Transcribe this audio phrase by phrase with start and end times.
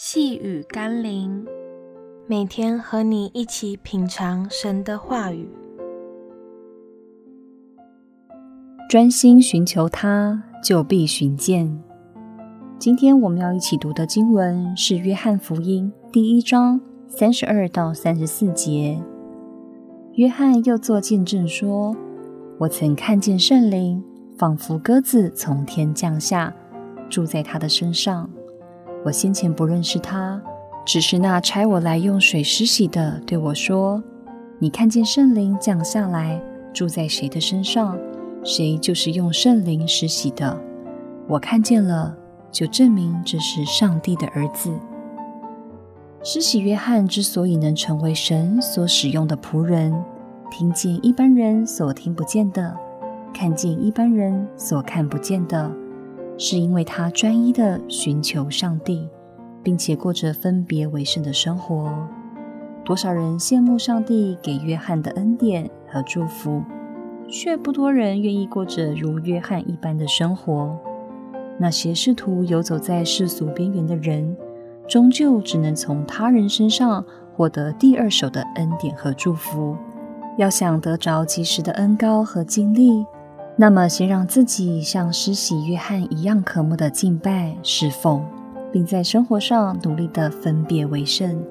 [0.00, 1.44] 细雨甘霖，
[2.28, 5.50] 每天和你一起品尝神的话语，
[8.88, 11.82] 专心寻求他，就必寻见。
[12.78, 19.02] 今天我们要一起读的经文是《约翰福音》第一章三十二到三十四节。
[20.12, 21.96] 约翰又作见证说
[22.58, 24.00] ：“我曾看见圣灵
[24.38, 26.54] 仿佛鸽子从天降下，
[27.10, 28.30] 住在他的身上。”
[29.04, 30.42] 我先前不认识他，
[30.84, 34.02] 只是那差我来用水施洗的对我说
[34.58, 36.40] ：“你看见圣灵降下来，
[36.74, 37.96] 住在谁的身上，
[38.42, 40.60] 谁就是用圣灵施洗的。
[41.28, 42.16] 我看见了，
[42.50, 44.70] 就证明这是上帝的儿子。”
[46.24, 49.94] 施洗约翰之所以能成为神所使用的仆人，
[50.50, 52.76] 听见一般人所听不见的，
[53.32, 55.70] 看见一般人所看不见的。
[56.38, 59.08] 是因为他专一的寻求上帝，
[59.62, 62.08] 并且过着分别为圣的生活。
[62.84, 66.62] 多少人羡慕上帝给约翰的恩典和祝福，
[67.28, 70.78] 却不多人愿意过着如约翰一般的生活。
[71.58, 74.36] 那些试图游走在世俗边缘的人，
[74.86, 77.04] 终究只能从他人身上
[77.36, 79.76] 获得第二手的恩典和祝福。
[80.36, 83.04] 要想得着及时的恩膏和经历。
[83.60, 88.24] 那么，先让自己像施洗约翰一样渴慕的敬拜、侍奉，
[88.70, 91.42] 并在生活上努力的分别为圣，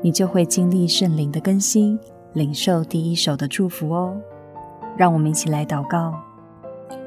[0.00, 1.98] 你就会经历圣灵的更新，
[2.34, 4.16] 领受第一手的祝福哦。
[4.96, 6.14] 让我们一起来祷告：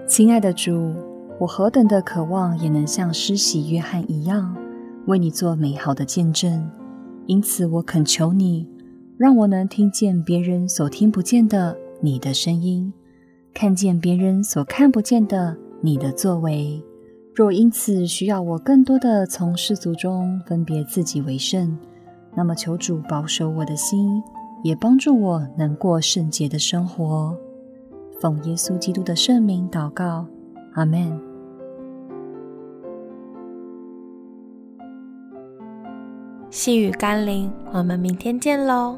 [0.06, 0.94] 亲爱的主，
[1.40, 4.54] 我何等的渴望也能像施洗约翰一样，
[5.06, 6.70] 为你做美好的见证。
[7.28, 8.68] 因此，我恳求你，
[9.16, 12.92] 让我能听见别人所听不见的你的声音。
[13.54, 16.84] 看见别人所看不见的你的作为，
[17.36, 21.78] 若因此需要我更多的从世俗中分别自己为圣，
[22.36, 24.22] 那么求主保守我的心，
[24.64, 27.38] 也帮助我能过圣洁的生活。
[28.20, 30.26] 奉耶稣基督的圣名祷告，
[30.74, 31.20] 阿门。
[36.50, 38.98] 细雨甘霖，我们明天见喽。